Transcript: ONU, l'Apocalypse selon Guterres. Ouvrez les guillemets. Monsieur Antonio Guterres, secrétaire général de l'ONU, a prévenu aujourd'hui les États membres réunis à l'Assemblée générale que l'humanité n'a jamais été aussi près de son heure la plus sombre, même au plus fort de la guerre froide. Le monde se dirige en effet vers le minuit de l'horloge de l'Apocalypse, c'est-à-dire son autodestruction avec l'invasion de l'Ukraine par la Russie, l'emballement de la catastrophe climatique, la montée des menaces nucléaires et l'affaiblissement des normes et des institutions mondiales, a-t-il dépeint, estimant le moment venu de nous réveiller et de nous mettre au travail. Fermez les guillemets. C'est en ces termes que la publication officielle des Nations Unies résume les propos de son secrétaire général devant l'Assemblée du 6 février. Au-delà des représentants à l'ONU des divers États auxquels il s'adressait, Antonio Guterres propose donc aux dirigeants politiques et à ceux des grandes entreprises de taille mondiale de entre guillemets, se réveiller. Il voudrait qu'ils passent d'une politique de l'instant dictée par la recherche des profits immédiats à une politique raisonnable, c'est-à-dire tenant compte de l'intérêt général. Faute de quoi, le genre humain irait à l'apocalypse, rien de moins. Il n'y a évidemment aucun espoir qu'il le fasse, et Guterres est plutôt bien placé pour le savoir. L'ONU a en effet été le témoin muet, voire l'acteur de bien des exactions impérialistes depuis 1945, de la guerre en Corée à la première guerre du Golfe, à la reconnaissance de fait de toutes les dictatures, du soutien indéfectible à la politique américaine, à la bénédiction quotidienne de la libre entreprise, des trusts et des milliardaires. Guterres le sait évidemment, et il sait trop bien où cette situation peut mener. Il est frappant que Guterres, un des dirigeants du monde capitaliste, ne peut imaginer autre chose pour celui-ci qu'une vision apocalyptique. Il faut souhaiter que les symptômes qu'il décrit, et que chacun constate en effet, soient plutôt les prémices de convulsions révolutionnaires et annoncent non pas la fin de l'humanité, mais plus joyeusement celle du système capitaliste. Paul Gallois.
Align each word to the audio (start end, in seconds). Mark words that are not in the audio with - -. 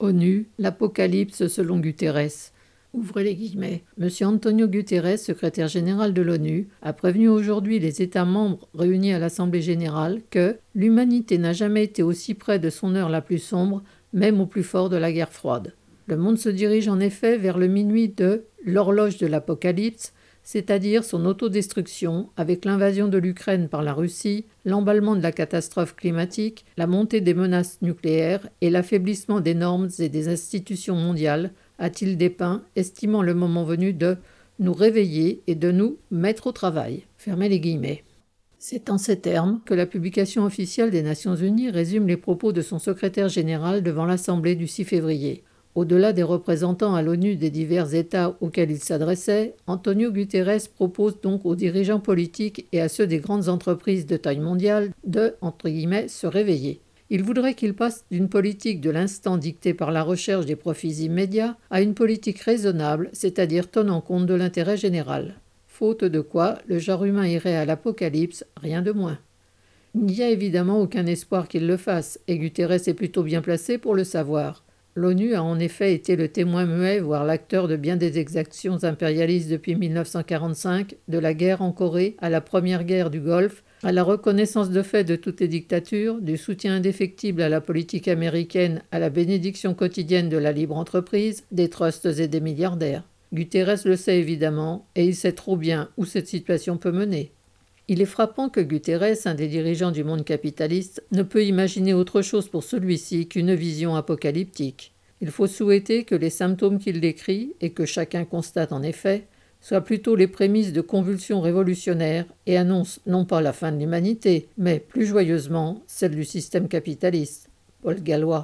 ONU, 0.00 0.48
l'Apocalypse 0.58 1.48
selon 1.48 1.80
Guterres. 1.80 2.52
Ouvrez 2.94 3.24
les 3.24 3.34
guillemets. 3.34 3.82
Monsieur 3.96 4.26
Antonio 4.26 4.68
Guterres, 4.68 5.18
secrétaire 5.18 5.68
général 5.68 6.14
de 6.14 6.22
l'ONU, 6.22 6.68
a 6.82 6.92
prévenu 6.92 7.28
aujourd'hui 7.28 7.80
les 7.80 8.00
États 8.00 8.24
membres 8.24 8.68
réunis 8.74 9.12
à 9.12 9.18
l'Assemblée 9.18 9.60
générale 9.60 10.22
que 10.30 10.56
l'humanité 10.74 11.36
n'a 11.36 11.52
jamais 11.52 11.84
été 11.84 12.02
aussi 12.02 12.34
près 12.34 12.58
de 12.58 12.70
son 12.70 12.94
heure 12.94 13.08
la 13.08 13.20
plus 13.20 13.38
sombre, 13.38 13.82
même 14.12 14.40
au 14.40 14.46
plus 14.46 14.62
fort 14.62 14.88
de 14.88 14.96
la 14.96 15.12
guerre 15.12 15.32
froide. 15.32 15.74
Le 16.06 16.16
monde 16.16 16.38
se 16.38 16.48
dirige 16.48 16.88
en 16.88 17.00
effet 17.00 17.36
vers 17.36 17.58
le 17.58 17.66
minuit 17.66 18.08
de 18.08 18.44
l'horloge 18.64 19.18
de 19.18 19.26
l'Apocalypse, 19.26 20.14
c'est-à-dire 20.48 21.04
son 21.04 21.26
autodestruction 21.26 22.30
avec 22.38 22.64
l'invasion 22.64 23.06
de 23.08 23.18
l'Ukraine 23.18 23.68
par 23.68 23.82
la 23.82 23.92
Russie, 23.92 24.46
l'emballement 24.64 25.14
de 25.14 25.20
la 25.20 25.30
catastrophe 25.30 25.94
climatique, 25.94 26.64
la 26.78 26.86
montée 26.86 27.20
des 27.20 27.34
menaces 27.34 27.82
nucléaires 27.82 28.48
et 28.62 28.70
l'affaiblissement 28.70 29.40
des 29.40 29.54
normes 29.54 29.90
et 29.98 30.08
des 30.08 30.28
institutions 30.28 30.94
mondiales, 30.94 31.50
a-t-il 31.78 32.16
dépeint, 32.16 32.62
estimant 32.76 33.20
le 33.20 33.34
moment 33.34 33.64
venu 33.64 33.92
de 33.92 34.16
nous 34.58 34.72
réveiller 34.72 35.42
et 35.48 35.54
de 35.54 35.70
nous 35.70 35.98
mettre 36.10 36.46
au 36.46 36.52
travail. 36.52 37.02
Fermez 37.18 37.50
les 37.50 37.60
guillemets. 37.60 38.02
C'est 38.58 38.88
en 38.88 38.96
ces 38.96 39.20
termes 39.20 39.60
que 39.66 39.74
la 39.74 39.84
publication 39.84 40.46
officielle 40.46 40.90
des 40.90 41.02
Nations 41.02 41.36
Unies 41.36 41.68
résume 41.68 42.06
les 42.06 42.16
propos 42.16 42.52
de 42.52 42.62
son 42.62 42.78
secrétaire 42.78 43.28
général 43.28 43.82
devant 43.82 44.06
l'Assemblée 44.06 44.54
du 44.54 44.66
6 44.66 44.84
février. 44.84 45.44
Au-delà 45.74 46.12
des 46.12 46.22
représentants 46.22 46.94
à 46.94 47.02
l'ONU 47.02 47.36
des 47.36 47.50
divers 47.50 47.94
États 47.94 48.36
auxquels 48.40 48.70
il 48.70 48.80
s'adressait, 48.80 49.54
Antonio 49.66 50.10
Guterres 50.10 50.68
propose 50.74 51.20
donc 51.20 51.46
aux 51.46 51.54
dirigeants 51.54 52.00
politiques 52.00 52.66
et 52.72 52.80
à 52.80 52.88
ceux 52.88 53.06
des 53.06 53.18
grandes 53.18 53.48
entreprises 53.48 54.06
de 54.06 54.16
taille 54.16 54.40
mondiale 54.40 54.90
de 55.04 55.34
entre 55.40 55.68
guillemets, 55.68 56.08
se 56.08 56.26
réveiller. 56.26 56.80
Il 57.10 57.22
voudrait 57.22 57.54
qu'ils 57.54 57.74
passent 57.74 58.04
d'une 58.10 58.28
politique 58.28 58.80
de 58.80 58.90
l'instant 58.90 59.38
dictée 59.38 59.72
par 59.72 59.92
la 59.92 60.02
recherche 60.02 60.44
des 60.44 60.56
profits 60.56 61.04
immédiats 61.04 61.56
à 61.70 61.80
une 61.80 61.94
politique 61.94 62.40
raisonnable, 62.40 63.08
c'est-à-dire 63.12 63.70
tenant 63.70 64.00
compte 64.00 64.26
de 64.26 64.34
l'intérêt 64.34 64.76
général. 64.76 65.36
Faute 65.66 66.04
de 66.04 66.20
quoi, 66.20 66.58
le 66.66 66.78
genre 66.78 67.04
humain 67.04 67.26
irait 67.26 67.56
à 67.56 67.64
l'apocalypse, 67.64 68.44
rien 68.56 68.82
de 68.82 68.92
moins. 68.92 69.18
Il 69.94 70.02
n'y 70.02 70.22
a 70.22 70.28
évidemment 70.28 70.80
aucun 70.80 71.06
espoir 71.06 71.48
qu'il 71.48 71.66
le 71.66 71.76
fasse, 71.76 72.20
et 72.28 72.38
Guterres 72.38 72.88
est 72.88 72.94
plutôt 72.94 73.22
bien 73.22 73.40
placé 73.40 73.78
pour 73.78 73.94
le 73.94 74.04
savoir. 74.04 74.64
L'ONU 74.98 75.36
a 75.36 75.44
en 75.44 75.60
effet 75.60 75.94
été 75.94 76.16
le 76.16 76.26
témoin 76.26 76.66
muet, 76.66 76.98
voire 76.98 77.24
l'acteur 77.24 77.68
de 77.68 77.76
bien 77.76 77.94
des 77.94 78.18
exactions 78.18 78.82
impérialistes 78.82 79.48
depuis 79.48 79.76
1945, 79.76 80.96
de 81.06 81.18
la 81.20 81.34
guerre 81.34 81.62
en 81.62 81.70
Corée 81.70 82.16
à 82.18 82.28
la 82.28 82.40
première 82.40 82.82
guerre 82.82 83.08
du 83.08 83.20
Golfe, 83.20 83.62
à 83.84 83.92
la 83.92 84.02
reconnaissance 84.02 84.70
de 84.70 84.82
fait 84.82 85.04
de 85.04 85.14
toutes 85.14 85.38
les 85.38 85.46
dictatures, 85.46 86.20
du 86.20 86.36
soutien 86.36 86.74
indéfectible 86.74 87.42
à 87.42 87.48
la 87.48 87.60
politique 87.60 88.08
américaine, 88.08 88.82
à 88.90 88.98
la 88.98 89.08
bénédiction 89.08 89.72
quotidienne 89.72 90.28
de 90.28 90.36
la 90.36 90.50
libre 90.50 90.76
entreprise, 90.76 91.44
des 91.52 91.70
trusts 91.70 92.06
et 92.06 92.26
des 92.26 92.40
milliardaires. 92.40 93.04
Guterres 93.32 93.76
le 93.84 93.94
sait 93.94 94.18
évidemment, 94.18 94.88
et 94.96 95.04
il 95.04 95.14
sait 95.14 95.30
trop 95.30 95.56
bien 95.56 95.90
où 95.96 96.06
cette 96.06 96.26
situation 96.26 96.76
peut 96.76 96.90
mener. 96.90 97.30
Il 97.90 98.02
est 98.02 98.06
frappant 98.06 98.50
que 98.50 98.60
Guterres, 98.60 99.16
un 99.24 99.34
des 99.34 99.48
dirigeants 99.48 99.92
du 99.92 100.04
monde 100.04 100.22
capitaliste, 100.22 101.02
ne 101.10 101.22
peut 101.22 101.46
imaginer 101.46 101.94
autre 101.94 102.20
chose 102.20 102.50
pour 102.50 102.62
celui-ci 102.62 103.28
qu'une 103.28 103.54
vision 103.54 103.96
apocalyptique. 103.96 104.92
Il 105.22 105.30
faut 105.30 105.46
souhaiter 105.46 106.04
que 106.04 106.14
les 106.14 106.28
symptômes 106.28 106.78
qu'il 106.78 107.00
décrit, 107.00 107.54
et 107.62 107.70
que 107.70 107.86
chacun 107.86 108.26
constate 108.26 108.72
en 108.72 108.82
effet, 108.82 109.24
soient 109.62 109.80
plutôt 109.80 110.16
les 110.16 110.28
prémices 110.28 110.74
de 110.74 110.82
convulsions 110.82 111.40
révolutionnaires 111.40 112.26
et 112.46 112.58
annoncent 112.58 113.00
non 113.06 113.24
pas 113.24 113.40
la 113.40 113.54
fin 113.54 113.72
de 113.72 113.78
l'humanité, 113.78 114.48
mais 114.58 114.80
plus 114.80 115.06
joyeusement 115.06 115.82
celle 115.86 116.14
du 116.14 116.24
système 116.24 116.68
capitaliste. 116.68 117.48
Paul 117.82 118.02
Gallois. 118.02 118.36